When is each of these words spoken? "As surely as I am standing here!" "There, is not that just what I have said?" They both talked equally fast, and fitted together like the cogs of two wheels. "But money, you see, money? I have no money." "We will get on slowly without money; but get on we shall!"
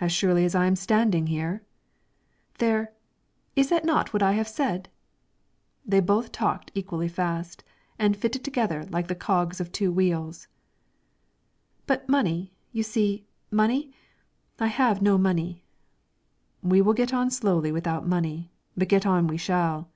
"As 0.00 0.10
surely 0.10 0.46
as 0.46 0.54
I 0.54 0.64
am 0.64 0.74
standing 0.74 1.26
here!" 1.26 1.62
"There, 2.56 2.94
is 3.54 3.70
not 3.70 3.76
that 3.82 3.86
just 4.06 4.14
what 4.14 4.22
I 4.22 4.32
have 4.32 4.48
said?" 4.48 4.88
They 5.84 6.00
both 6.00 6.32
talked 6.32 6.70
equally 6.74 7.08
fast, 7.08 7.62
and 7.98 8.16
fitted 8.16 8.42
together 8.42 8.86
like 8.88 9.08
the 9.08 9.14
cogs 9.14 9.60
of 9.60 9.70
two 9.70 9.92
wheels. 9.92 10.48
"But 11.86 12.08
money, 12.08 12.54
you 12.72 12.82
see, 12.82 13.26
money? 13.50 13.92
I 14.58 14.68
have 14.68 15.02
no 15.02 15.18
money." 15.18 15.62
"We 16.62 16.80
will 16.80 16.94
get 16.94 17.12
on 17.12 17.30
slowly 17.30 17.70
without 17.70 18.08
money; 18.08 18.52
but 18.78 18.88
get 18.88 19.04
on 19.04 19.26
we 19.26 19.36
shall!" 19.36 19.90